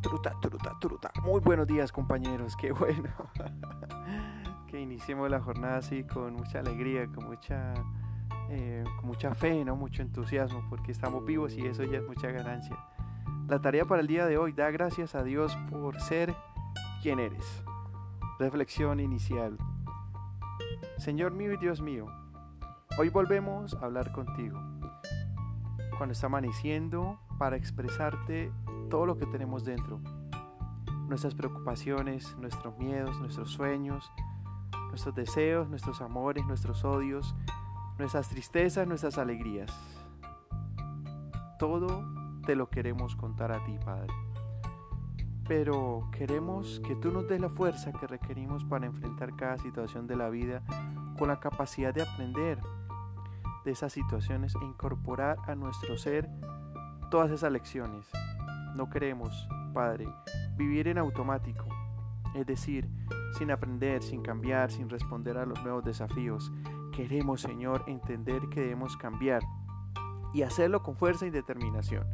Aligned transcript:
truta, 0.00 0.34
truta, 0.40 0.76
truta. 0.80 1.12
Muy 1.22 1.40
buenos 1.40 1.66
días 1.66 1.92
compañeros, 1.92 2.56
qué 2.56 2.72
bueno. 2.72 3.10
que 4.66 4.80
iniciemos 4.80 5.30
la 5.30 5.40
jornada 5.40 5.78
así 5.78 6.04
con 6.04 6.34
mucha 6.34 6.60
alegría, 6.60 7.06
con 7.06 7.26
mucha, 7.26 7.74
eh, 8.50 8.84
con 8.96 9.06
mucha 9.06 9.34
fe, 9.34 9.64
¿no? 9.64 9.76
mucho 9.76 10.02
entusiasmo, 10.02 10.64
porque 10.68 10.92
estamos 10.92 11.24
vivos 11.24 11.54
y 11.54 11.66
eso 11.66 11.82
ya 11.84 11.98
es 11.98 12.06
mucha 12.06 12.30
ganancia. 12.30 12.76
La 13.48 13.60
tarea 13.60 13.84
para 13.86 14.02
el 14.02 14.06
día 14.06 14.26
de 14.26 14.36
hoy, 14.36 14.52
da 14.52 14.70
gracias 14.70 15.14
a 15.14 15.22
Dios 15.22 15.56
por 15.70 16.00
ser 16.00 16.34
quien 17.02 17.18
eres. 17.18 17.64
Reflexión 18.38 19.00
inicial. 19.00 19.56
Señor 20.98 21.32
mío 21.32 21.52
y 21.52 21.56
Dios 21.56 21.80
mío, 21.80 22.06
hoy 22.98 23.08
volvemos 23.08 23.74
a 23.74 23.86
hablar 23.86 24.12
contigo. 24.12 24.60
Cuando 25.96 26.12
está 26.12 26.26
amaneciendo, 26.26 27.18
para 27.38 27.56
expresarte 27.56 28.52
todo 28.88 29.06
lo 29.06 29.16
que 29.16 29.26
tenemos 29.26 29.64
dentro. 29.64 30.00
Nuestras 31.08 31.34
preocupaciones, 31.34 32.36
nuestros 32.38 32.76
miedos, 32.78 33.18
nuestros 33.20 33.50
sueños, 33.50 34.10
nuestros 34.88 35.14
deseos, 35.14 35.68
nuestros 35.68 36.00
amores, 36.00 36.44
nuestros 36.46 36.84
odios, 36.84 37.34
nuestras 37.98 38.28
tristezas, 38.28 38.86
nuestras 38.86 39.18
alegrías. 39.18 39.70
Todo 41.58 42.04
te 42.46 42.56
lo 42.56 42.70
queremos 42.70 43.16
contar 43.16 43.52
a 43.52 43.64
ti, 43.64 43.78
Padre. 43.84 44.12
Pero 45.46 46.08
queremos 46.12 46.80
que 46.86 46.94
tú 46.94 47.10
nos 47.10 47.26
des 47.26 47.40
la 47.40 47.48
fuerza 47.48 47.92
que 47.92 48.06
requerimos 48.06 48.64
para 48.64 48.86
enfrentar 48.86 49.34
cada 49.34 49.58
situación 49.58 50.06
de 50.06 50.16
la 50.16 50.28
vida 50.28 50.62
con 51.18 51.28
la 51.28 51.40
capacidad 51.40 51.94
de 51.94 52.02
aprender 52.02 52.58
de 53.64 53.70
esas 53.70 53.92
situaciones 53.92 54.54
e 54.60 54.64
incorporar 54.64 55.38
a 55.46 55.54
nuestro 55.54 55.96
ser 55.96 56.28
todas 57.10 57.30
esas 57.30 57.50
lecciones 57.50 58.06
no 58.78 58.88
queremos, 58.88 59.48
Padre, 59.74 60.08
vivir 60.56 60.86
en 60.86 60.98
automático, 60.98 61.66
es 62.32 62.46
decir, 62.46 62.88
sin 63.36 63.50
aprender, 63.50 64.04
sin 64.04 64.22
cambiar, 64.22 64.70
sin 64.70 64.88
responder 64.88 65.36
a 65.36 65.44
los 65.44 65.60
nuevos 65.64 65.84
desafíos. 65.84 66.52
Queremos, 66.92 67.40
Señor, 67.40 67.82
entender 67.88 68.40
que 68.50 68.60
debemos 68.60 68.96
cambiar 68.96 69.42
y 70.32 70.42
hacerlo 70.42 70.80
con 70.84 70.96
fuerza 70.96 71.26
y 71.26 71.30
determinación. 71.30 72.06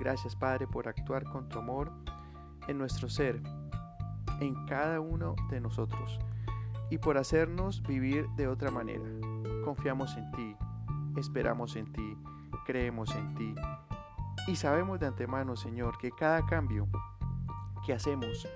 Gracias, 0.00 0.34
Padre, 0.34 0.66
por 0.66 0.88
actuar 0.88 1.22
con 1.30 1.48
tu 1.48 1.60
amor 1.60 1.92
en 2.66 2.76
nuestro 2.76 3.08
ser, 3.08 3.40
en 4.40 4.66
cada 4.66 4.98
uno 4.98 5.36
de 5.48 5.60
nosotros, 5.60 6.18
y 6.90 6.98
por 6.98 7.18
hacernos 7.18 7.82
vivir 7.82 8.26
de 8.30 8.48
otra 8.48 8.72
manera. 8.72 9.04
Confiamos 9.64 10.16
en 10.16 10.32
ti, 10.32 10.56
esperamos 11.16 11.76
en 11.76 11.92
ti, 11.92 12.18
creemos 12.66 13.14
en 13.14 13.34
ti 13.36 13.54
y 14.46 14.56
sabemos 14.56 15.00
de 15.00 15.06
antemano, 15.06 15.56
Señor, 15.56 15.96
que 15.96 16.10
cada 16.10 16.44
cambio 16.44 16.86
que 17.86 17.94
hacemos 17.94 18.46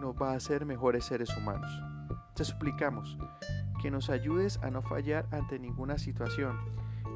nos 0.00 0.14
va 0.14 0.32
a 0.32 0.36
hacer 0.36 0.64
mejores 0.64 1.04
seres 1.04 1.36
humanos. 1.36 1.70
Te 2.34 2.44
suplicamos 2.44 3.18
que 3.82 3.90
nos 3.90 4.08
ayudes 4.08 4.58
a 4.62 4.70
no 4.70 4.80
fallar 4.80 5.26
ante 5.30 5.58
ninguna 5.58 5.98
situación 5.98 6.58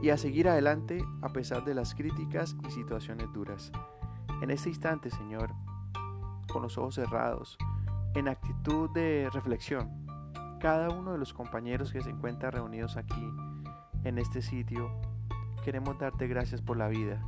y 0.02 0.10
a 0.10 0.18
seguir 0.18 0.48
adelante 0.48 1.02
a 1.22 1.30
pesar 1.30 1.64
de 1.64 1.74
las 1.74 1.94
críticas 1.94 2.56
y 2.66 2.70
situaciones 2.70 3.32
duras. 3.32 3.72
En 4.42 4.50
este 4.50 4.68
instante, 4.68 5.10
Señor, 5.10 5.54
con 6.52 6.62
los 6.62 6.76
ojos 6.76 6.96
cerrados, 6.96 7.56
en 8.14 8.28
actitud 8.28 8.90
de 8.90 9.30
reflexión, 9.32 10.06
cada 10.60 10.90
uno 10.90 11.12
de 11.12 11.18
los 11.18 11.32
compañeros 11.32 11.90
que 11.90 12.02
se 12.02 12.10
encuentran 12.10 12.52
reunidos 12.52 12.98
aquí, 12.98 13.32
en 14.04 14.18
este 14.18 14.42
sitio, 14.42 14.90
queremos 15.64 15.98
darte 15.98 16.26
gracias 16.26 16.60
por 16.60 16.76
la 16.76 16.88
vida 16.88 17.22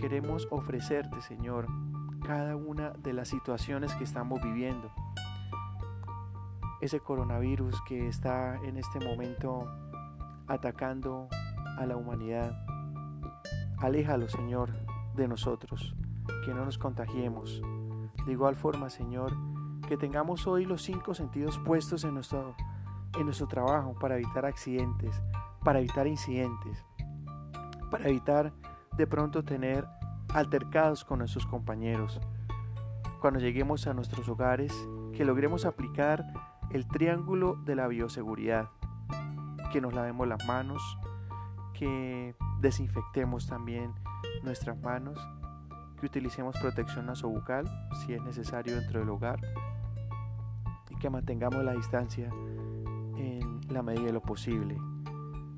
queremos 0.00 0.48
ofrecerte, 0.50 1.20
Señor, 1.20 1.66
cada 2.26 2.56
una 2.56 2.90
de 2.90 3.12
las 3.12 3.28
situaciones 3.28 3.94
que 3.94 4.04
estamos 4.04 4.40
viviendo. 4.42 4.90
Ese 6.80 7.00
coronavirus 7.00 7.82
que 7.82 8.08
está 8.08 8.56
en 8.64 8.78
este 8.78 8.98
momento 8.98 9.70
atacando 10.48 11.28
a 11.76 11.84
la 11.84 11.96
humanidad. 11.96 12.64
Aléjalo, 13.78 14.28
Señor, 14.28 14.72
de 15.16 15.28
nosotros, 15.28 15.94
que 16.46 16.54
no 16.54 16.64
nos 16.64 16.78
contagiemos. 16.78 17.60
De 18.24 18.32
igual 18.32 18.56
forma, 18.56 18.88
Señor, 18.88 19.36
que 19.86 19.98
tengamos 19.98 20.46
hoy 20.46 20.64
los 20.64 20.80
cinco 20.80 21.12
sentidos 21.12 21.58
puestos 21.58 22.04
en 22.04 22.14
nuestro, 22.14 22.54
en 23.18 23.26
nuestro 23.26 23.48
trabajo 23.48 23.94
para 24.00 24.16
evitar 24.16 24.46
accidentes, 24.46 25.14
para 25.62 25.80
evitar 25.80 26.06
incidentes, 26.06 26.82
para 27.90 28.08
evitar 28.08 28.54
de 28.96 29.06
pronto 29.06 29.44
tener 29.44 29.86
altercados 30.34 31.04
con 31.04 31.18
nuestros 31.18 31.46
compañeros. 31.46 32.20
Cuando 33.20 33.40
lleguemos 33.40 33.86
a 33.86 33.94
nuestros 33.94 34.28
hogares, 34.28 34.72
que 35.14 35.24
logremos 35.24 35.64
aplicar 35.64 36.24
el 36.70 36.86
triángulo 36.86 37.56
de 37.56 37.74
la 37.74 37.88
bioseguridad, 37.88 38.68
que 39.72 39.80
nos 39.80 39.92
lavemos 39.92 40.26
las 40.26 40.44
manos, 40.46 40.98
que 41.74 42.34
desinfectemos 42.60 43.46
también 43.46 43.92
nuestras 44.42 44.78
manos, 44.80 45.18
que 45.98 46.06
utilicemos 46.06 46.56
protección 46.58 47.06
nasobucal 47.06 47.66
si 48.04 48.14
es 48.14 48.22
necesario 48.22 48.76
dentro 48.76 49.00
del 49.00 49.10
hogar 49.10 49.40
y 50.88 50.96
que 50.96 51.10
mantengamos 51.10 51.62
la 51.62 51.72
distancia 51.72 52.28
en 53.16 53.60
la 53.68 53.82
medida 53.82 54.06
de 54.06 54.12
lo 54.12 54.22
posible. 54.22 54.78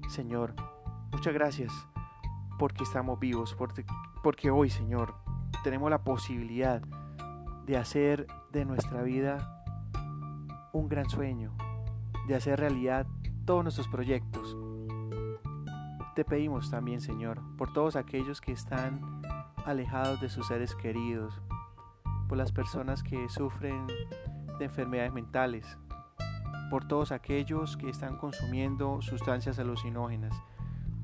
Señor, 0.09 0.55
muchas 1.13 1.33
gracias 1.33 1.73
porque 2.63 2.85
estamos 2.85 3.19
vivos, 3.19 3.57
porque, 4.23 4.53
hoy, 4.53 4.71
Señor, 4.71 5.17
tenemos 5.65 5.91
la 5.91 6.05
posibilidad 6.05 6.81
de 7.67 7.77
hacer 7.77 8.29
de 8.53 8.65
nuestra 8.65 9.03
vida 9.03 9.65
un 10.73 10.89
gran 10.89 11.11
sueño, 11.11 11.57
de 12.29 12.37
hacer 12.37 12.61
realidad 12.61 13.05
todos 13.47 13.65
nuestros 13.65 13.89
proyectos. 13.89 14.57
Te 16.15 16.25
pedimos 16.25 16.71
también, 16.71 17.01
Señor, 17.01 17.41
por 17.59 17.73
todos 17.73 17.97
aquellos 17.97 18.41
que 18.41 18.53
están 18.53 19.23
alejados 19.67 20.21
de 20.21 20.29
sus 20.29 20.47
seres 20.47 20.77
queridos, 20.77 21.43
por 22.29 22.39
las 22.39 22.53
personas 22.53 23.03
que 23.03 23.29
sufren 23.29 23.89
de 24.61 24.67
enfermedades 24.67 25.13
mentales, 25.13 25.67
por 26.71 26.87
todos 26.87 27.11
aquellos 27.11 27.77
que 27.77 27.91
están 27.91 28.17
consumiendo 28.19 29.03
sustancias 29.03 29.59
alucinógenas, 29.59 30.41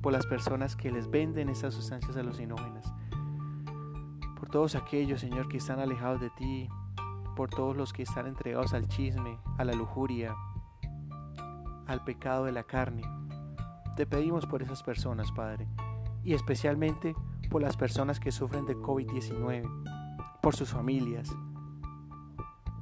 por 0.03 0.13
las 0.13 0.27
personas 0.27 0.77
que 0.77 0.91
les 0.91 1.11
venden 1.11 1.49
estas 1.49 1.75
sustancias 1.75 2.17
alucinógenas, 2.17 2.93
por 4.37 4.49
todos 4.49 4.75
aquellos, 4.75 5.21
Señor, 5.21 5.49
que 5.49 5.59
están 5.59 5.81
alejados 5.81 6.21
de 6.21 6.31
ti, 6.31 6.69
por 7.37 7.51
todos 7.51 7.77
los 7.77 7.93
que 7.93 8.03
están 8.03 8.27
entregados 8.27 8.75
al 8.75 8.89
chisme, 8.89 9.39
a 9.59 9.65
la 9.65 9.73
lujuria, 9.73 10.35
al 11.87 12.05
pecado 12.05 12.45
de 12.45 12.53
la 12.53 12.65
carne. 12.65 13.03
Te 13.97 14.07
pedimos 14.07 14.47
por 14.47 14.63
esas 14.63 14.83
personas, 14.83 15.33
Padre, 15.33 15.67
y 16.23 16.35
especialmente 16.35 17.15
por 17.51 17.63
las 17.63 17.77
personas 17.77 18.21
que 18.21 18.31
sufren 18.31 18.67
de 18.67 18.77
COVID-19, 18.77 20.41
por 20.43 20.55
sus 20.55 20.71
familias, 20.71 21.35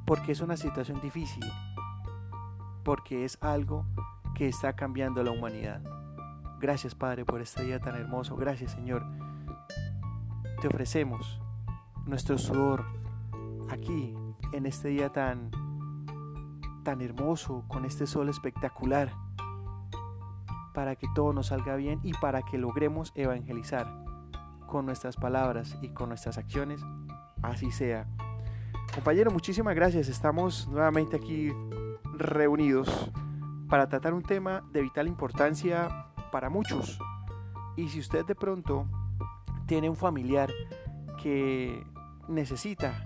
porque 0.05 0.33
es 0.33 0.41
una 0.41 0.57
situación 0.57 1.01
difícil, 1.01 1.45
porque 2.85 3.25
es 3.25 3.39
algo 3.41 3.87
que 4.35 4.49
está 4.49 4.75
cambiando 4.75 5.23
la 5.23 5.31
humanidad. 5.31 5.83
Gracias 6.61 6.95
Padre 6.95 7.25
por 7.25 7.41
este 7.41 7.65
día 7.65 7.81
tan 7.81 7.97
hermoso. 7.97 8.37
Gracias 8.37 8.73
Señor. 8.73 9.05
Te 10.61 10.69
ofrecemos 10.69 11.41
nuestro 12.07 12.39
sudor 12.39 12.85
aquí 13.69 14.15
en 14.53 14.67
este 14.67 14.89
día 14.89 15.11
tan 15.11 15.51
tan 16.85 17.01
hermoso 17.01 17.65
con 17.67 17.85
este 17.85 18.07
sol 18.07 18.29
espectacular 18.29 19.13
para 20.73 20.95
que 20.95 21.09
todo 21.15 21.33
nos 21.33 21.49
salga 21.49 21.75
bien 21.75 22.01
y 22.03 22.13
para 22.13 22.43
que 22.43 22.59
logremos 22.59 23.13
evangelizar 23.17 23.87
con 24.67 24.87
nuestras 24.87 25.17
palabras 25.17 25.77
y 25.83 25.89
con 25.89 26.11
nuestras 26.11 26.39
acciones. 26.39 26.81
Así 27.43 27.71
sea. 27.71 28.07
Compañero, 28.95 29.31
muchísimas 29.31 29.75
gracias. 29.75 30.09
Estamos 30.09 30.69
nuevamente 30.69 31.17
aquí 31.17 31.53
reunidos 32.15 33.11
para 33.69 33.89
tratar 33.89 34.15
un 34.15 34.23
tema 34.23 34.63
de 34.71 34.83
vital 34.83 35.09
importancia 35.09 35.89
para 36.31 36.51
muchos. 36.51 36.99
Y 37.77 37.89
si 37.89 38.01
usted 38.01 38.25
de 38.25 38.35
pronto 38.35 38.87
tiene 39.67 39.91
un 39.91 39.97
familiar 39.97 40.51
que 41.23 41.85
necesita 42.29 43.03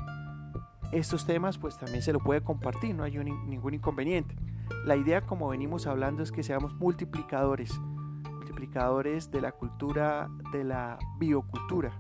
estos 0.93 1.25
temas, 1.25 1.59
pues 1.59 1.79
también 1.79 2.03
se 2.03 2.13
lo 2.13 2.21
puede 2.21 2.43
compartir, 2.43 2.95
no 2.95 3.05
hay 3.05 3.17
ningún 3.19 3.75
inconveniente. 3.75 4.37
La 4.85 4.97
idea, 4.97 5.23
como 5.23 5.49
venimos 5.49 5.87
hablando, 5.87 6.23
es 6.23 6.33
que 6.33 6.43
seamos 6.43 6.75
multiplicadores, 6.75 7.79
multiplicadores 7.79 9.31
de 9.31 9.41
la 9.41 9.53
cultura, 9.53 10.29
de 10.53 10.65
la 10.65 10.99
biocultura 11.19 11.93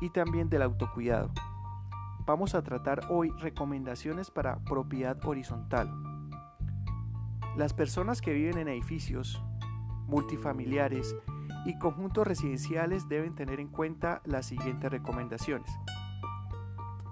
y 0.00 0.10
también 0.10 0.48
del 0.48 0.62
autocuidado. 0.62 1.30
Vamos 2.26 2.54
a 2.54 2.62
tratar 2.62 3.06
hoy 3.08 3.30
recomendaciones 3.38 4.30
para 4.30 4.58
propiedad 4.64 5.16
horizontal. 5.24 5.90
Las 7.56 7.72
personas 7.72 8.20
que 8.20 8.32
viven 8.32 8.58
en 8.58 8.68
edificios 8.68 9.42
multifamiliares 10.06 11.16
y 11.64 11.78
conjuntos 11.78 12.26
residenciales 12.26 13.08
deben 13.08 13.34
tener 13.34 13.60
en 13.60 13.68
cuenta 13.68 14.22
las 14.24 14.46
siguientes 14.46 14.90
recomendaciones. 14.90 15.70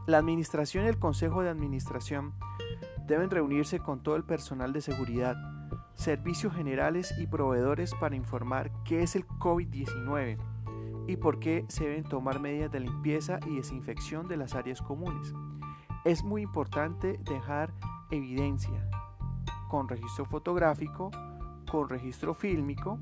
La 0.06 0.19
administración 0.19 0.85
y 0.85 0.88
el 0.88 0.99
consejo 0.99 1.43
de 1.43 1.50
administración 1.50 2.35
deben 3.06 3.31
reunirse 3.31 3.81
con 3.81 4.02
todo 4.02 4.17
el 4.17 4.25
personal 4.25 4.73
de 4.73 4.81
seguridad, 4.81 5.37
servicios 5.94 6.55
generales 6.55 7.14
y 7.19 7.26
proveedores 7.26 7.94
para 7.94 8.17
informar 8.17 8.70
qué 8.85 9.02
es 9.02 9.17
el 9.17 9.26
COVID-19 9.26 10.38
y 11.06 11.17
por 11.17 11.38
qué 11.38 11.64
se 11.69 11.85
deben 11.85 12.05
tomar 12.05 12.40
medidas 12.40 12.70
de 12.70 12.81
limpieza 12.81 13.38
y 13.47 13.56
desinfección 13.56 14.29
de 14.29 14.37
las 14.37 14.55
áreas 14.55 14.81
comunes. 14.81 15.35
Es 16.05 16.23
muy 16.23 16.43
importante 16.43 17.19
dejar 17.25 17.73
evidencia 18.11 18.88
con 19.69 19.88
registro 19.88 20.25
fotográfico, 20.25 21.11
con 21.75 21.88
registro 21.88 22.35
fílmico 22.35 23.00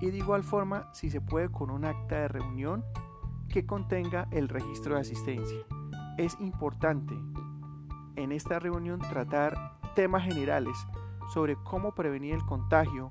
y 0.00 0.12
de 0.12 0.18
igual 0.18 0.44
forma 0.44 0.88
si 0.94 1.10
se 1.10 1.20
puede 1.20 1.50
con 1.50 1.72
un 1.72 1.84
acta 1.84 2.20
de 2.20 2.28
reunión 2.28 2.84
que 3.48 3.66
contenga 3.66 4.28
el 4.30 4.48
registro 4.48 4.94
de 4.94 5.00
asistencia. 5.00 5.58
Es 6.16 6.38
importante 6.38 7.14
en 8.14 8.30
esta 8.30 8.60
reunión 8.60 9.00
tratar 9.00 9.76
temas 9.96 10.22
generales 10.22 10.78
sobre 11.34 11.56
cómo 11.56 11.96
prevenir 11.96 12.36
el 12.36 12.46
contagio 12.46 13.10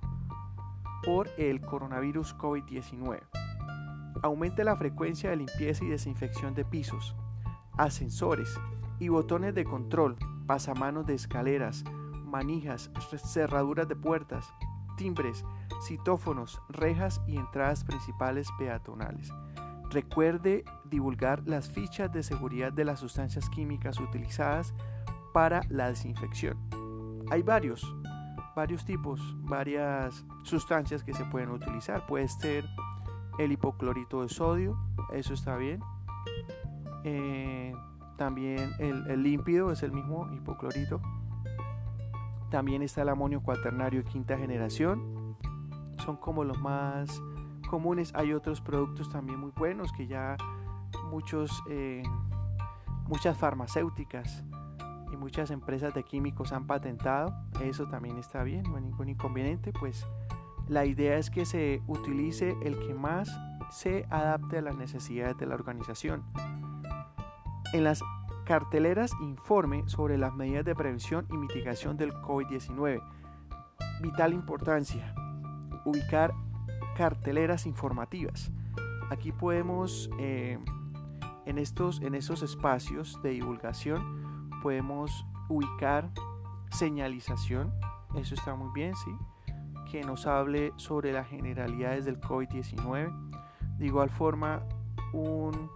por 1.04 1.30
el 1.38 1.60
coronavirus 1.60 2.34
COVID-19. 2.38 3.20
Aumente 4.24 4.64
la 4.64 4.78
frecuencia 4.78 5.30
de 5.30 5.36
limpieza 5.36 5.84
y 5.84 5.90
desinfección 5.90 6.54
de 6.54 6.64
pisos, 6.64 7.18
ascensores 7.76 8.58
y 9.00 9.10
botones 9.10 9.54
de 9.56 9.66
control, 9.66 10.16
pasamanos 10.48 11.06
de 11.06 11.16
escaleras, 11.16 11.84
manijas, 12.24 12.92
cerraduras 13.26 13.90
de 13.90 13.98
puertas, 13.98 14.54
timbres, 14.96 15.46
citófonos, 15.86 16.62
rejas 16.70 17.22
y 17.28 17.38
entradas 17.38 17.84
principales 17.84 18.50
peatonales. 18.58 19.32
Recuerde 19.90 20.66
divulgar 20.86 21.44
las 21.46 21.70
fichas 21.70 22.12
de 22.12 22.24
seguridad 22.24 22.74
de 22.74 22.86
las 22.86 23.00
sustancias 23.00 23.50
químicas 23.50 24.00
utilizadas 24.00 24.74
para 25.34 25.62
la 25.70 25.90
desinfección. 25.90 26.58
Hay 27.30 27.42
varios, 27.42 27.96
varios 28.56 28.86
tipos, 28.86 29.22
varias 29.44 30.26
sustancias 30.44 31.04
que 31.04 31.14
se 31.14 31.26
pueden 31.26 31.50
utilizar. 31.50 32.06
Puede 32.06 32.28
ser 32.28 32.66
el 33.38 33.52
hipoclorito 33.52 34.22
de 34.22 34.30
sodio, 34.30 34.78
eso 35.14 35.34
está 35.34 35.58
bien. 35.58 35.82
Eh, 37.04 37.74
también 38.18 38.72
el, 38.80 39.08
el, 39.08 39.24
límpido 39.24 39.72
es 39.72 39.84
el 39.84 39.92
mismo 39.92 40.32
hipoclorito. 40.34 41.02
También 42.50 42.82
está 42.82 43.02
el 43.02 43.10
amonio 43.10 43.42
cuaternario 43.42 44.04
de 44.04 44.10
quinta 44.10 44.38
generación. 44.38 45.36
Son 46.04 46.18
como 46.18 46.44
los 46.44 46.60
más 46.60 47.22
comunes. 47.70 48.14
Hay 48.16 48.34
otros 48.34 48.62
productos 48.62 49.10
también 49.10 49.40
muy 49.40 49.52
buenos 49.52 49.92
que 49.92 50.08
ya 50.08 50.38
muchos, 51.10 51.64
eh, 51.70 52.04
muchas 53.08 53.38
farmacéuticas 53.38 54.44
y 55.12 55.18
muchas 55.18 55.52
empresas 55.52 55.94
de 55.94 56.04
químicos 56.04 56.52
han 56.52 56.68
patentado. 56.68 57.34
Eso 57.62 57.88
también 57.88 58.18
está 58.18 58.44
bien, 58.44 58.64
no 58.64 58.78
hay 58.78 58.84
ningún 58.84 59.10
inconveniente. 59.10 59.74
Pues 59.74 60.06
la 60.68 60.86
idea 60.86 61.18
es 61.18 61.30
que 61.30 61.46
se 61.46 61.82
utilice 61.88 62.56
el 62.64 62.78
que 62.80 62.94
más 62.94 63.30
se 63.72 64.06
adapte 64.10 64.60
a 64.60 64.62
las 64.62 64.76
necesidades 64.76 65.38
de 65.38 65.46
la 65.46 65.56
organización. 65.56 66.24
En 67.74 67.84
las 67.84 68.02
carteleras 68.46 69.12
informe 69.22 69.84
sobre 69.88 70.18
las 70.18 70.34
medidas 70.34 70.64
de 70.64 70.76
prevención 70.76 71.28
y 71.32 71.38
mitigación 71.38 71.98
del 71.98 72.14
COVID-19. 72.14 73.02
Vital 74.02 74.34
importancia. 74.34 75.14
Ubicar 75.84 76.34
carteleras 76.96 77.66
informativas. 77.66 78.52
Aquí 79.10 79.32
podemos, 79.32 80.10
eh, 80.20 80.60
en, 81.46 81.58
estos, 81.58 82.02
en 82.02 82.16
estos 82.16 82.44
espacios 82.44 83.20
de 83.22 83.32
divulgación, 83.32 84.50
podemos 84.62 85.26
ubicar 85.50 86.12
señalización. 86.72 87.74
Eso 88.16 88.36
está 88.36 88.56
muy 88.56 88.72
bien, 88.74 88.96
¿sí? 88.96 89.12
Que 89.92 90.04
nos 90.04 90.28
hable 90.28 90.72
sobre 90.78 91.12
las 91.12 91.28
generalidades 91.28 92.06
del 92.06 92.20
COVID-19. 92.20 93.12
De 93.78 93.86
igual 93.86 94.10
forma, 94.10 94.64
un, 95.14 95.70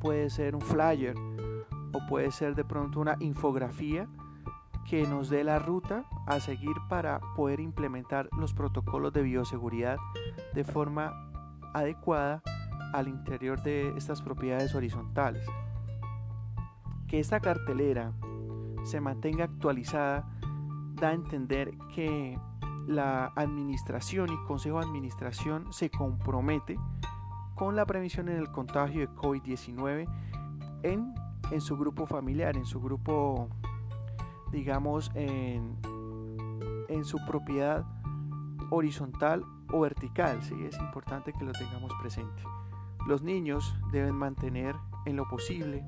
puede 0.00 0.30
ser 0.30 0.54
un 0.54 0.62
flyer 0.62 1.14
o 1.92 2.06
puede 2.06 2.30
ser 2.30 2.54
de 2.54 2.64
pronto 2.64 3.00
una 3.00 3.16
infografía 3.20 4.08
que 4.88 5.06
nos 5.06 5.28
dé 5.28 5.44
la 5.44 5.58
ruta 5.58 6.04
a 6.26 6.40
seguir 6.40 6.76
para 6.88 7.20
poder 7.36 7.60
implementar 7.60 8.28
los 8.38 8.54
protocolos 8.54 9.12
de 9.12 9.22
bioseguridad 9.22 9.98
de 10.54 10.64
forma 10.64 11.12
adecuada 11.74 12.42
al 12.94 13.08
interior 13.08 13.62
de 13.62 13.92
estas 13.96 14.22
propiedades 14.22 14.74
horizontales. 14.74 15.44
Que 17.06 17.20
esta 17.20 17.40
cartelera 17.40 18.12
se 18.84 19.00
mantenga 19.00 19.44
actualizada 19.44 20.26
da 20.94 21.10
a 21.10 21.12
entender 21.12 21.76
que 21.94 22.38
la 22.86 23.26
administración 23.36 24.32
y 24.32 24.46
consejo 24.46 24.80
de 24.80 24.86
administración 24.86 25.72
se 25.72 25.90
compromete 25.90 26.78
con 27.54 27.76
la 27.76 27.84
prevención 27.84 28.28
en 28.28 28.38
el 28.38 28.50
contagio 28.50 29.00
de 29.00 29.10
COVID-19 29.10 30.08
en 30.82 31.12
en 31.50 31.60
su 31.60 31.76
grupo 31.76 32.06
familiar, 32.06 32.56
en 32.56 32.66
su 32.66 32.80
grupo, 32.80 33.48
digamos, 34.52 35.10
en, 35.14 35.76
en 36.88 37.04
su 37.04 37.18
propiedad 37.26 37.84
horizontal 38.70 39.44
o 39.72 39.80
vertical. 39.80 40.42
¿sí? 40.42 40.54
Es 40.64 40.78
importante 40.78 41.32
que 41.32 41.44
lo 41.44 41.52
tengamos 41.52 41.92
presente. 42.00 42.42
Los 43.06 43.22
niños 43.22 43.74
deben 43.92 44.14
mantener 44.14 44.76
en 45.06 45.16
lo 45.16 45.26
posible 45.28 45.84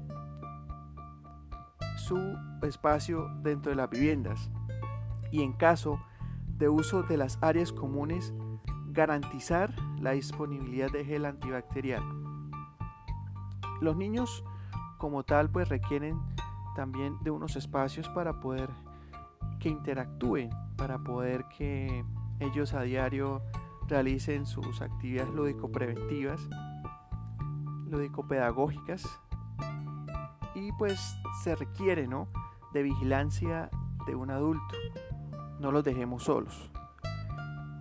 su 1.97 2.19
espacio 2.63 3.29
dentro 3.43 3.71
de 3.71 3.77
las 3.77 3.91
viviendas 3.91 4.51
y 5.31 5.43
en 5.43 5.53
caso 5.53 6.01
de 6.47 6.69
uso 6.69 7.03
de 7.03 7.17
las 7.17 7.39
áreas 7.43 7.73
comunes 7.73 8.33
garantizar 8.89 9.75
la 10.01 10.13
disponibilidad 10.13 10.91
de 10.91 11.05
gel 11.05 11.25
antibacterial. 11.25 12.03
Los 13.81 13.97
niños 13.97 14.45
como 15.01 15.25
tal 15.25 15.51
pues 15.51 15.69
requieren 15.69 16.21
también 16.77 17.17
de 17.23 17.33
unos 17.33 17.57
espacios 17.57 18.09
para 18.11 18.39
poder 18.39 18.71
que 19.59 19.69
interactúen, 19.69 20.51
para 20.77 20.99
poder 20.99 21.47
que 21.57 22.05
ellos 22.39 22.75
a 22.75 22.83
diario 22.83 23.43
realicen 23.89 24.47
sus 24.47 24.81
actividades 24.83 25.33
lúdico-preventivas, 25.35 26.49
lúdico-pedagógicas 27.89 29.05
y 30.55 30.71
pues 30.73 31.17
se 31.43 31.57
requiere 31.57 32.07
¿no? 32.07 32.29
de 32.73 32.83
vigilancia 32.83 33.71
de 34.07 34.15
un 34.15 34.31
adulto, 34.31 34.77
no 35.59 35.73
los 35.73 35.83
dejemos 35.83 36.25
solos. 36.25 36.71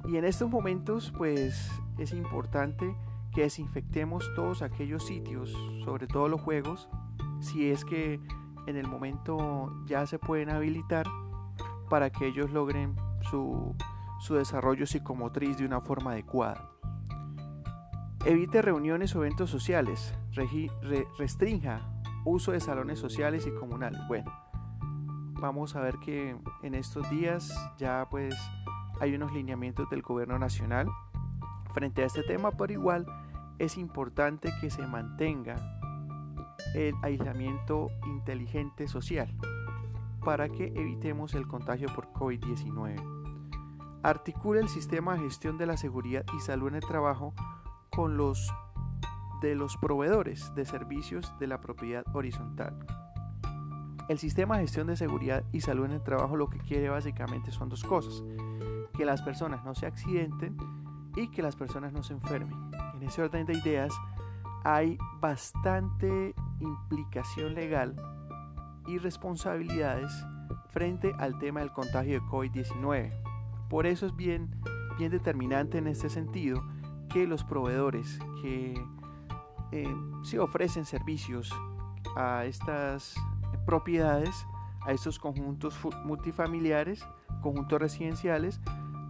Y 0.08 0.18
en 0.18 0.26
estos 0.26 0.50
momentos 0.50 1.14
pues 1.16 1.70
es 1.98 2.14
importante 2.14 2.96
que 3.34 3.42
desinfectemos 3.42 4.34
todos 4.36 4.62
aquellos 4.62 5.06
sitios, 5.06 5.52
sobre 5.84 6.08
todo 6.08 6.28
los 6.28 6.42
juegos, 6.42 6.90
si 7.40 7.70
es 7.70 7.86
que 7.86 8.20
en 8.68 8.78
el 8.78 8.88
momento 8.88 9.74
ya 9.86 10.06
se 10.06 10.20
pueden 10.20 10.50
habilitar 10.50 11.06
para 11.90 12.12
que 12.12 12.28
ellos 12.28 12.52
logren 12.52 12.96
su, 13.30 13.76
desarrollo 14.30 14.86
psicomotriz 14.86 15.58
de 15.58 15.66
una 15.66 15.82
forma 15.82 16.12
adecuada. 16.12 16.70
Evite 18.26 18.62
reuniones 18.62 19.16
o 19.16 19.24
eventos 19.24 19.50
sociales. 19.50 20.14
restrinja 21.18 21.82
uso 22.26 22.52
de 22.52 22.60
salones 22.60 23.00
sociales 23.00 23.48
y 23.48 23.52
comunales. 23.52 24.00
Bueno, 24.08 24.32
vamos 25.40 25.76
a 25.76 25.82
ver 25.82 25.98
que 26.00 26.38
en 26.62 26.76
estos 26.76 27.10
días 27.10 27.52
ya 27.78 28.08
pues 28.10 28.36
hay 29.00 29.16
unos 29.16 29.32
lineamientos 29.32 29.90
del 29.90 30.02
gobierno 30.02 30.38
nacional 30.38 30.88
frente 31.74 32.04
a 32.04 32.06
este 32.06 32.24
tema, 32.24 32.52
pero 32.52 32.74
igual 32.74 33.06
es 33.58 33.78
importante 33.78 34.52
que 34.62 34.70
se 34.70 34.86
mantenga 34.86 35.79
el 36.76 36.96
aislamiento 37.02 37.90
inteligente 38.06 38.88
social 38.88 39.34
para 40.24 40.50
que 40.50 40.68
evitemos 40.76 41.34
el 41.34 41.48
contagio 41.48 41.88
por 41.94 42.12
COVID-19. 42.14 44.00
Articula 44.04 44.60
el 44.60 44.70
sistema 44.70 45.14
de 45.14 45.22
gestión 45.22 45.58
de 45.58 45.66
la 45.66 45.78
seguridad 45.78 46.26
y 46.36 46.40
salud 46.40 46.70
en 46.70 46.76
el 46.76 46.86
trabajo 46.86 47.34
con 47.90 48.18
los 48.18 48.54
de 49.42 49.56
los 49.56 49.78
proveedores 49.78 50.54
de 50.56 50.66
servicios 50.66 51.34
de 51.40 51.48
la 51.48 51.62
propiedad 51.62 52.04
horizontal. 52.14 52.78
El 54.10 54.18
sistema 54.18 54.58
de 54.58 54.64
gestión 54.64 54.88
de 54.88 54.96
seguridad 54.96 55.44
y 55.52 55.62
salud 55.62 55.86
en 55.86 55.92
el 55.92 56.04
trabajo 56.04 56.36
lo 56.36 56.50
que 56.50 56.58
quiere 56.58 56.90
básicamente 56.90 57.52
son 57.52 57.70
dos 57.70 57.84
cosas, 57.84 58.24
que 58.98 59.06
las 59.06 59.22
personas 59.22 59.64
no 59.64 59.76
se 59.76 59.86
accidenten 59.86 60.58
y 61.16 61.30
que 61.30 61.42
las 61.42 61.56
personas 61.56 61.94
no 61.94 62.04
se 62.04 62.14
enfermen. 62.14 62.72
En 62.96 63.04
ese 63.04 63.22
orden 63.22 63.46
de 63.46 63.54
ideas 63.54 63.94
hay 64.64 64.98
bastante 65.20 66.34
implicación 66.60 67.56
legal 67.56 67.96
y 68.88 68.98
responsabilidades 68.98 70.12
frente 70.70 71.14
al 71.20 71.38
tema 71.40 71.60
del 71.60 71.72
contagio 71.72 72.14
de 72.14 72.26
COVID-19. 72.28 73.12
Por 73.70 73.86
eso 73.86 74.06
es 74.06 74.16
bien, 74.16 74.50
bien 74.98 75.12
determinante 75.12 75.78
en 75.78 75.88
este 75.88 76.10
sentido 76.10 76.64
que 77.10 77.28
los 77.28 77.44
proveedores 77.44 78.20
que 78.42 78.74
eh, 79.72 79.96
se 80.24 80.40
ofrecen 80.40 80.86
servicios 80.86 81.54
a 82.16 82.46
estas 82.46 83.16
propiedades, 83.66 84.46
a 84.82 84.92
estos 84.92 85.20
conjuntos 85.20 85.78
multifamiliares, 86.04 87.06
conjuntos 87.42 87.80
residenciales, 87.80 88.60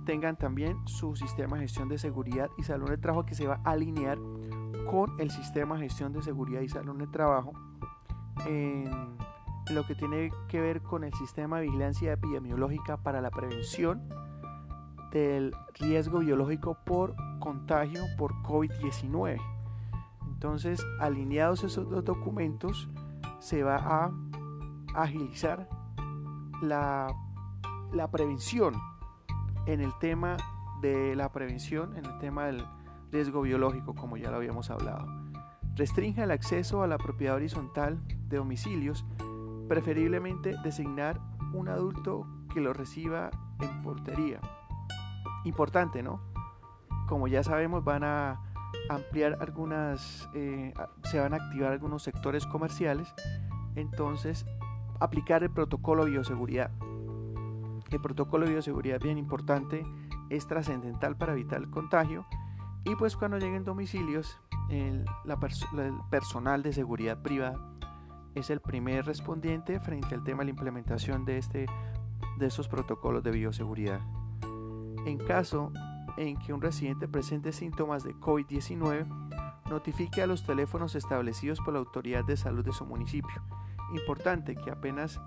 tengan 0.05 0.37
también 0.37 0.77
su 0.87 1.15
sistema 1.15 1.57
de 1.57 1.63
gestión 1.63 1.87
de 1.87 1.97
seguridad 1.97 2.49
y 2.57 2.63
salud 2.63 2.89
de 2.89 2.97
trabajo 2.97 3.25
que 3.25 3.35
se 3.35 3.47
va 3.47 3.61
a 3.63 3.71
alinear 3.71 4.17
con 4.89 5.19
el 5.19 5.29
sistema 5.29 5.75
de 5.75 5.83
gestión 5.83 6.13
de 6.13 6.21
seguridad 6.21 6.61
y 6.61 6.69
salud 6.69 6.97
de 6.97 7.07
trabajo 7.07 7.53
en 8.45 8.89
lo 9.71 9.85
que 9.85 9.93
tiene 9.93 10.31
que 10.47 10.59
ver 10.59 10.81
con 10.81 11.03
el 11.03 11.13
sistema 11.13 11.57
de 11.59 11.65
vigilancia 11.65 12.13
epidemiológica 12.13 12.97
para 12.97 13.21
la 13.21 13.29
prevención 13.29 14.09
del 15.11 15.53
riesgo 15.79 16.19
biológico 16.19 16.77
por 16.85 17.15
contagio 17.39 18.03
por 18.17 18.33
COVID-19. 18.43 19.39
Entonces, 20.27 20.83
alineados 20.99 21.63
esos 21.63 21.89
dos 21.89 22.03
documentos, 22.03 22.89
se 23.39 23.63
va 23.63 23.75
a 23.75 24.11
agilizar 24.95 25.69
la, 26.61 27.13
la 27.93 28.09
prevención 28.09 28.73
en 29.65 29.81
el 29.81 29.91
tema 29.99 30.37
de 30.81 31.15
la 31.15 31.31
prevención, 31.31 31.95
en 31.97 32.05
el 32.05 32.17
tema 32.19 32.45
del 32.45 32.65
riesgo 33.11 33.41
biológico, 33.41 33.95
como 33.95 34.17
ya 34.17 34.29
lo 34.29 34.37
habíamos 34.37 34.69
hablado. 34.69 35.07
Restringe 35.75 36.23
el 36.23 36.31
acceso 36.31 36.83
a 36.83 36.87
la 36.87 36.97
propiedad 36.97 37.35
horizontal 37.35 37.99
de 38.27 38.37
domicilios, 38.37 39.05
preferiblemente 39.67 40.55
designar 40.63 41.19
un 41.53 41.69
adulto 41.69 42.27
que 42.53 42.61
lo 42.61 42.73
reciba 42.73 43.29
en 43.59 43.81
portería. 43.81 44.39
Importante, 45.45 46.03
¿no? 46.03 46.21
Como 47.07 47.27
ya 47.27 47.43
sabemos, 47.43 47.83
van 47.83 48.03
a 48.03 48.41
ampliar 48.89 49.37
algunas, 49.39 50.29
eh, 50.33 50.73
se 51.03 51.19
van 51.19 51.33
a 51.33 51.37
activar 51.37 51.71
algunos 51.71 52.03
sectores 52.03 52.45
comerciales, 52.45 53.13
entonces 53.75 54.45
aplicar 54.99 55.43
el 55.43 55.49
protocolo 55.49 56.05
de 56.05 56.11
bioseguridad. 56.11 56.71
El 57.89 58.01
protocolo 58.01 58.45
de 58.45 58.51
bioseguridad 58.51 58.99
bien 58.99 59.17
importante, 59.17 59.83
es 60.29 60.45
trascendental 60.45 61.17
para 61.17 61.33
evitar 61.33 61.59
el 61.59 61.69
contagio 61.69 62.25
y 62.85 62.95
pues 62.95 63.15
cuando 63.15 63.37
lleguen 63.37 63.63
domicilios, 63.63 64.39
el, 64.69 65.05
personal 66.09 66.63
de 66.63 66.73
seguridad 66.73 67.21
privada 67.21 67.57
es 68.35 68.49
el 68.49 68.61
primer 68.61 69.05
respondiente 69.05 69.79
frente 69.79 70.15
al 70.15 70.23
tema 70.23 70.39
de 70.39 70.45
la 70.45 70.51
implementación 70.51 71.25
de, 71.25 71.37
este, 71.37 71.65
de 72.37 72.45
esos 72.45 72.67
protocolos 72.67 73.23
de 73.23 73.31
bioseguridad. 73.31 73.99
En 75.05 75.17
caso 75.17 75.71
en 76.17 76.37
que 76.37 76.53
un 76.53 76.61
residente 76.61 77.07
presente 77.07 77.51
síntomas 77.51 78.03
de 78.03 78.13
COVID-19, 78.15 79.07
notifique 79.69 80.21
a 80.21 80.27
los 80.27 80.43
teléfonos 80.43 80.95
establecidos 80.95 81.59
por 81.61 81.73
la 81.73 81.79
autoridad 81.79 82.25
de 82.25 82.35
salud 82.35 82.65
de 82.65 82.73
su 82.73 82.85
municipio. 82.85 83.41
Importante 83.93 84.55
que 84.55 84.71
apenas 84.71 85.19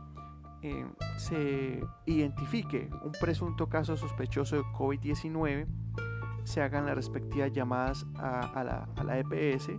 eh, 0.62 0.86
se 1.16 1.82
identifique 2.06 2.90
un 3.04 3.12
presunto 3.12 3.68
caso 3.68 3.96
sospechoso 3.96 4.56
de 4.56 4.62
COVID-19, 4.62 5.66
se 6.44 6.62
hagan 6.62 6.86
las 6.86 6.94
respectivas 6.94 7.52
llamadas 7.52 8.06
a, 8.16 8.62
la, 8.64 8.88
a, 8.96 9.04
la, 9.04 9.18
EPS, 9.18 9.70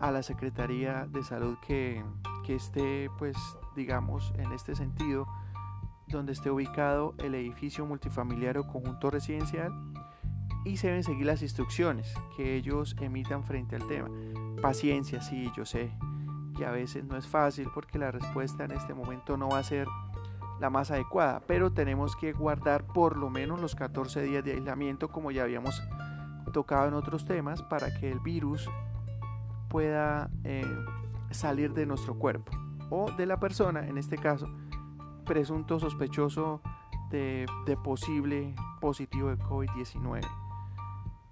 a 0.00 0.10
la 0.10 0.22
Secretaría 0.22 1.06
de 1.10 1.22
Salud 1.22 1.56
que, 1.66 2.02
que 2.44 2.54
esté, 2.54 3.10
pues, 3.18 3.36
digamos, 3.76 4.32
en 4.38 4.52
este 4.52 4.74
sentido, 4.74 5.26
donde 6.08 6.32
esté 6.32 6.50
ubicado 6.50 7.14
el 7.18 7.34
edificio 7.34 7.86
multifamiliar 7.86 8.58
o 8.58 8.66
conjunto 8.66 9.10
residencial 9.10 9.72
y 10.64 10.76
se 10.76 10.88
deben 10.88 11.04
seguir 11.04 11.26
las 11.26 11.42
instrucciones 11.42 12.14
que 12.36 12.56
ellos 12.56 12.96
emitan 13.00 13.44
frente 13.44 13.76
al 13.76 13.86
tema. 13.86 14.08
Paciencia, 14.62 15.20
sí, 15.20 15.50
yo 15.56 15.64
sé 15.64 15.92
que 16.56 16.64
a 16.64 16.70
veces 16.70 17.04
no 17.04 17.16
es 17.16 17.26
fácil 17.26 17.68
porque 17.74 17.98
la 17.98 18.10
respuesta 18.10 18.64
en 18.64 18.72
este 18.72 18.94
momento 18.94 19.36
no 19.36 19.48
va 19.48 19.58
a 19.58 19.64
ser 19.64 19.88
la 20.60 20.70
más 20.70 20.90
adecuada, 20.90 21.42
pero 21.46 21.72
tenemos 21.72 22.16
que 22.16 22.32
guardar 22.32 22.86
por 22.86 23.16
lo 23.16 23.30
menos 23.30 23.60
los 23.60 23.74
14 23.74 24.22
días 24.22 24.44
de 24.44 24.52
aislamiento 24.52 25.08
como 25.08 25.30
ya 25.30 25.42
habíamos 25.42 25.82
tocado 26.52 26.88
en 26.88 26.94
otros 26.94 27.26
temas 27.26 27.62
para 27.62 27.92
que 27.98 28.10
el 28.10 28.20
virus 28.20 28.70
pueda 29.68 30.30
eh, 30.44 30.64
salir 31.30 31.74
de 31.74 31.86
nuestro 31.86 32.18
cuerpo 32.18 32.52
o 32.90 33.10
de 33.10 33.26
la 33.26 33.40
persona, 33.40 33.86
en 33.86 33.98
este 33.98 34.16
caso, 34.16 34.48
presunto 35.24 35.80
sospechoso 35.80 36.60
de, 37.10 37.46
de 37.66 37.76
posible 37.76 38.54
positivo 38.80 39.30
de 39.30 39.38
COVID-19. 39.38 40.20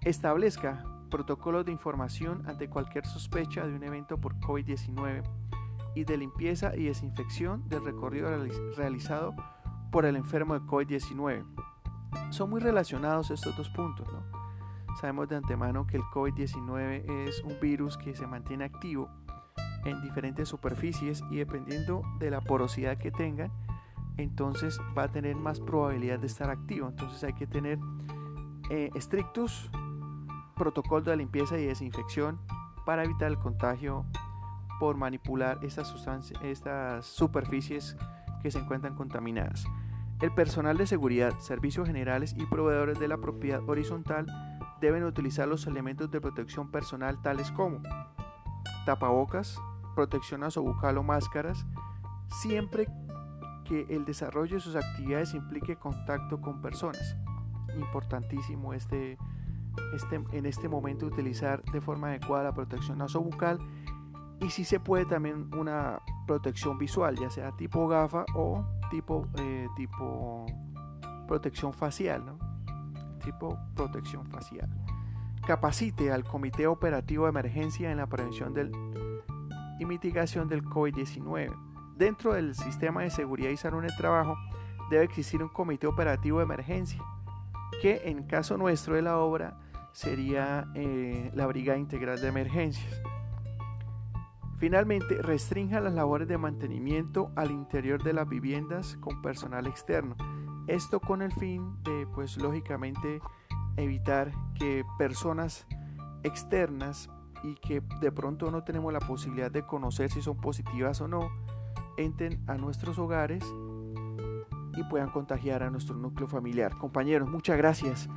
Establezca 0.01 0.83
protocolos 1.09 1.65
de 1.65 1.71
información 1.71 2.43
ante 2.47 2.69
cualquier 2.69 3.05
sospecha 3.05 3.65
de 3.65 3.75
un 3.75 3.83
evento 3.83 4.17
por 4.17 4.35
COVID-19 4.39 5.23
y 5.95 6.03
de 6.05 6.17
limpieza 6.17 6.75
y 6.75 6.85
desinfección 6.85 7.67
del 7.69 7.85
recorrido 7.85 8.29
realizado 8.75 9.35
por 9.91 10.05
el 10.05 10.15
enfermo 10.15 10.53
de 10.53 10.61
COVID-19. 10.61 11.45
Son 12.31 12.49
muy 12.49 12.61
relacionados 12.61 13.31
estos 13.31 13.55
dos 13.55 13.69
puntos. 13.69 14.07
¿no? 14.11 14.23
Sabemos 14.99 15.29
de 15.29 15.37
antemano 15.37 15.85
que 15.87 15.97
el 15.97 16.03
COVID-19 16.03 17.27
es 17.27 17.41
un 17.43 17.59
virus 17.59 17.97
que 17.97 18.15
se 18.15 18.27
mantiene 18.27 18.65
activo 18.65 19.09
en 19.85 20.01
diferentes 20.01 20.49
superficies 20.49 21.23
y 21.29 21.37
dependiendo 21.37 22.01
de 22.19 22.31
la 22.31 22.41
porosidad 22.41 22.97
que 22.97 23.11
tengan, 23.11 23.51
entonces 24.17 24.79
va 24.97 25.03
a 25.03 25.11
tener 25.11 25.35
más 25.35 25.59
probabilidad 25.59 26.19
de 26.19 26.27
estar 26.27 26.49
activo. 26.49 26.87
Entonces 26.87 27.23
hay 27.23 27.33
que 27.33 27.47
tener 27.47 27.79
eh, 28.69 28.89
estrictos 28.95 29.69
protocolos 30.55 31.05
de 31.05 31.17
limpieza 31.17 31.57
y 31.57 31.65
desinfección 31.65 32.39
para 32.85 33.03
evitar 33.03 33.29
el 33.29 33.37
contagio 33.37 34.05
por 34.83 34.97
manipular 34.97 35.59
estas, 35.61 35.95
estas 36.43 37.05
superficies 37.05 37.95
que 38.41 38.51
se 38.51 38.59
encuentran 38.59 38.95
contaminadas. 38.95 39.63
El 40.19 40.33
personal 40.33 40.75
de 40.75 40.85
seguridad, 40.85 41.39
servicios 41.39 41.87
generales 41.87 42.35
y 42.37 42.45
proveedores 42.47 42.99
de 42.99 43.07
la 43.07 43.15
propiedad 43.15 43.61
horizontal 43.65 44.25
deben 44.81 45.05
utilizar 45.05 45.47
los 45.47 45.67
elementos 45.67 46.11
de 46.11 46.19
protección 46.19 46.69
personal 46.69 47.21
tales 47.21 47.49
como 47.51 47.81
tapabocas, 48.85 49.57
protección 49.95 50.41
nasobucal 50.41 50.97
o 50.97 51.03
máscaras, 51.03 51.65
siempre 52.27 52.89
que 53.63 53.85
el 53.89 54.03
desarrollo 54.03 54.55
de 54.55 54.59
sus 54.59 54.75
actividades 54.75 55.33
implique 55.33 55.77
contacto 55.77 56.41
con 56.41 56.61
personas. 56.61 57.15
Importantísimo 57.77 58.73
este, 58.73 59.17
este, 59.95 60.21
en 60.33 60.45
este 60.45 60.67
momento 60.67 61.05
utilizar 61.05 61.63
de 61.71 61.79
forma 61.79 62.09
adecuada 62.09 62.43
la 62.43 62.53
protección 62.53 62.97
nasobucal 62.97 63.59
y 64.43 64.49
si 64.49 64.65
se 64.65 64.79
puede 64.79 65.05
también 65.05 65.49
una 65.55 66.01
protección 66.27 66.77
visual, 66.77 67.17
ya 67.17 67.29
sea 67.29 67.51
tipo 67.53 67.87
gafa 67.87 68.25
o 68.35 68.65
tipo, 68.89 69.27
eh, 69.37 69.67
tipo 69.75 70.45
protección 71.27 71.73
facial, 71.73 72.25
¿no? 72.25 72.37
tipo 73.23 73.57
protección 73.75 74.25
facial. 74.27 74.69
Capacite 75.47 76.11
al 76.11 76.23
Comité 76.23 76.67
Operativo 76.67 77.23
de 77.23 77.29
Emergencia 77.29 77.91
en 77.91 77.97
la 77.97 78.07
prevención 78.07 78.53
del, 78.53 78.71
y 79.79 79.85
mitigación 79.85 80.47
del 80.49 80.63
COVID-19. 80.63 81.95
Dentro 81.95 82.33
del 82.33 82.55
sistema 82.55 83.03
de 83.03 83.09
seguridad 83.09 83.49
y 83.49 83.57
salud 83.57 83.79
en 83.79 83.85
el 83.85 83.95
trabajo 83.95 84.35
debe 84.89 85.05
existir 85.05 85.41
un 85.41 85.49
comité 85.49 85.87
operativo 85.87 86.39
de 86.39 86.43
emergencia, 86.43 87.01
que 87.81 88.01
en 88.05 88.23
caso 88.23 88.57
nuestro 88.57 88.95
de 88.95 89.03
la 89.03 89.19
obra 89.19 89.57
sería 89.93 90.67
eh, 90.75 91.31
la 91.33 91.45
Brigada 91.47 91.77
Integral 91.77 92.19
de 92.19 92.27
Emergencias. 92.27 93.12
Finalmente, 94.63 95.21
restrinja 95.21 95.81
las 95.81 95.91
labores 95.91 96.25
de 96.25 96.37
mantenimiento 96.37 97.33
al 97.35 97.51
interior 97.51 98.01
de 98.01 98.13
las 98.13 98.29
viviendas 98.29 98.95
con 99.01 99.21
personal 99.21 99.67
externo. 99.67 100.15
Esto 100.67 101.01
con 101.01 101.21
el 101.21 101.33
fin 101.33 101.83
de, 101.83 102.07
pues 102.15 102.37
lógicamente, 102.37 103.19
evitar 103.75 104.31
que 104.57 104.85
personas 104.97 105.67
externas 106.23 107.09
y 107.43 107.55
que 107.55 107.83
de 107.99 108.09
pronto 108.13 108.51
no 108.51 108.63
tenemos 108.63 108.93
la 108.93 109.01
posibilidad 109.01 109.51
de 109.51 109.65
conocer 109.65 110.09
si 110.09 110.21
son 110.21 110.37
positivas 110.37 111.01
o 111.01 111.09
no, 111.09 111.29
entren 111.97 112.41
a 112.47 112.55
nuestros 112.55 112.97
hogares 112.97 113.43
y 114.77 114.83
puedan 114.89 115.09
contagiar 115.09 115.63
a 115.63 115.71
nuestro 115.71 115.97
núcleo 115.97 116.29
familiar. 116.29 116.77
Compañeros, 116.77 117.29
muchas 117.29 117.57
gracias. 117.57 118.07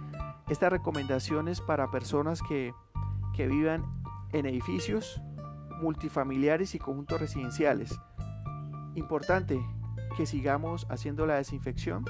Estas 0.48 0.70
recomendaciones 0.70 1.60
para 1.60 1.90
personas 1.90 2.40
que, 2.40 2.72
que 3.34 3.48
vivan 3.48 3.84
en 4.32 4.46
edificios 4.46 5.20
multifamiliares 5.80 6.74
y 6.74 6.78
conjuntos 6.78 7.20
residenciales. 7.20 7.98
Importante 8.94 9.60
que 10.16 10.26
sigamos 10.26 10.86
haciendo 10.88 11.26
la 11.26 11.34
desinfección 11.34 12.04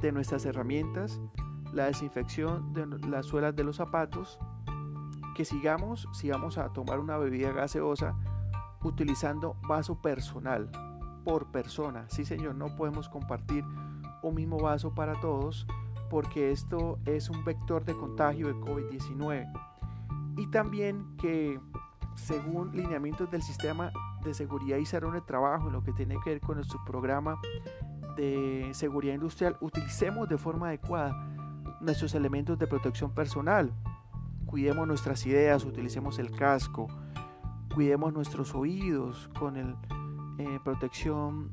de 0.00 0.12
nuestras 0.12 0.44
herramientas, 0.44 1.20
la 1.72 1.86
desinfección 1.86 2.72
de 2.72 2.86
las 3.08 3.26
suelas 3.26 3.54
de 3.56 3.64
los 3.64 3.76
zapatos, 3.76 4.38
que 5.34 5.44
sigamos, 5.44 6.08
si 6.12 6.30
vamos 6.30 6.58
a 6.58 6.72
tomar 6.72 6.98
una 6.98 7.16
bebida 7.16 7.52
gaseosa, 7.52 8.16
utilizando 8.82 9.56
vaso 9.68 10.00
personal 10.00 10.70
por 11.24 11.50
persona. 11.50 12.06
Sí, 12.08 12.24
señor, 12.24 12.54
no 12.54 12.74
podemos 12.76 13.08
compartir 13.08 13.64
un 14.22 14.34
mismo 14.34 14.58
vaso 14.58 14.94
para 14.94 15.18
todos 15.20 15.66
porque 16.10 16.50
esto 16.50 16.98
es 17.04 17.28
un 17.28 17.44
vector 17.44 17.84
de 17.84 17.94
contagio 17.94 18.48
de 18.48 18.54
COVID-19. 18.54 19.52
Y 20.38 20.46
también 20.50 21.16
que 21.18 21.60
según 22.18 22.72
lineamientos 22.72 23.30
del 23.30 23.42
sistema 23.42 23.92
de 24.24 24.34
seguridad 24.34 24.76
y 24.78 24.86
salud 24.86 25.12
de 25.12 25.20
trabajo, 25.20 25.68
en 25.68 25.72
lo 25.72 25.82
que 25.82 25.92
tiene 25.92 26.16
que 26.22 26.30
ver 26.30 26.40
con 26.40 26.56
nuestro 26.56 26.80
programa 26.84 27.38
de 28.16 28.70
seguridad 28.72 29.14
industrial, 29.14 29.56
utilicemos 29.60 30.28
de 30.28 30.36
forma 30.36 30.68
adecuada 30.68 31.12
nuestros 31.80 32.14
elementos 32.14 32.58
de 32.58 32.66
protección 32.66 33.12
personal. 33.12 33.72
Cuidemos 34.46 34.86
nuestras 34.86 35.24
ideas, 35.26 35.64
utilicemos 35.64 36.18
el 36.18 36.30
casco, 36.30 36.88
cuidemos 37.74 38.12
nuestros 38.12 38.54
oídos 38.54 39.30
con 39.38 39.56
el, 39.56 39.76
eh, 40.38 40.58
protección 40.64 41.52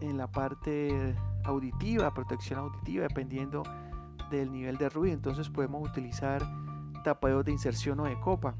en 0.00 0.16
la 0.16 0.26
parte 0.26 1.14
auditiva, 1.44 2.12
protección 2.12 2.58
auditiva, 2.58 3.04
dependiendo 3.04 3.62
del 4.30 4.50
nivel 4.50 4.76
de 4.76 4.88
ruido. 4.88 5.14
Entonces 5.14 5.48
podemos 5.48 5.88
utilizar 5.88 6.42
tapaderos 7.04 7.44
de 7.44 7.52
inserción 7.52 8.00
o 8.00 8.04
de 8.04 8.18
copa. 8.18 8.56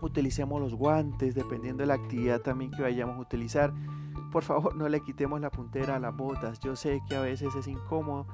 Utilicemos 0.00 0.60
los 0.60 0.74
guantes, 0.74 1.34
dependiendo 1.34 1.82
de 1.82 1.86
la 1.86 1.94
actividad 1.94 2.40
también 2.40 2.70
que 2.70 2.82
vayamos 2.82 3.16
a 3.16 3.20
utilizar. 3.20 3.72
Por 4.30 4.42
favor, 4.42 4.76
no 4.76 4.88
le 4.88 5.00
quitemos 5.00 5.40
la 5.40 5.50
puntera 5.50 5.96
a 5.96 5.98
las 5.98 6.14
botas. 6.14 6.60
Yo 6.60 6.76
sé 6.76 7.02
que 7.08 7.16
a 7.16 7.20
veces 7.20 7.54
es 7.54 7.66
incómodo, 7.66 8.26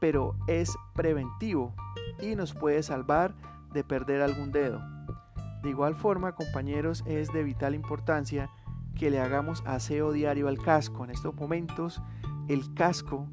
pero 0.00 0.34
es 0.46 0.76
preventivo 0.94 1.74
y 2.20 2.34
nos 2.34 2.54
puede 2.54 2.82
salvar 2.82 3.34
de 3.72 3.84
perder 3.84 4.22
algún 4.22 4.50
dedo. 4.50 4.80
De 5.62 5.70
igual 5.70 5.94
forma, 5.94 6.34
compañeros, 6.34 7.02
es 7.06 7.32
de 7.32 7.42
vital 7.42 7.74
importancia 7.74 8.50
que 8.96 9.10
le 9.10 9.20
hagamos 9.20 9.62
aseo 9.66 10.12
diario 10.12 10.48
al 10.48 10.58
casco. 10.58 11.04
En 11.04 11.10
estos 11.10 11.34
momentos, 11.34 12.00
el 12.48 12.74
casco 12.74 13.28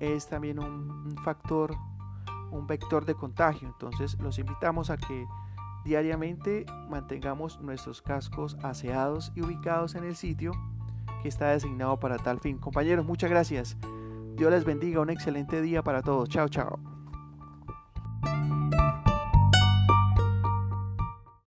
es 0.00 0.28
también 0.28 0.58
un, 0.58 1.16
factor, 1.22 1.74
un 2.50 2.66
vector 2.66 3.04
de 3.04 3.14
contagio. 3.14 3.68
Entonces, 3.68 4.18
los 4.20 4.38
invitamos 4.38 4.90
a 4.90 4.96
que 4.96 5.26
diariamente 5.86 6.66
mantengamos 6.90 7.60
nuestros 7.60 8.02
cascos 8.02 8.56
aseados 8.62 9.32
y 9.36 9.42
ubicados 9.42 9.94
en 9.94 10.04
el 10.04 10.16
sitio 10.16 10.52
que 11.22 11.28
está 11.28 11.50
designado 11.50 11.98
para 11.98 12.18
tal 12.18 12.40
fin. 12.40 12.58
Compañeros, 12.58 13.06
muchas 13.06 13.30
gracias. 13.30 13.76
Dios 14.36 14.50
les 14.50 14.64
bendiga. 14.64 15.00
Un 15.00 15.10
excelente 15.10 15.62
día 15.62 15.82
para 15.82 16.02
todos. 16.02 16.28
Chao, 16.28 16.48
chao. 16.48 16.95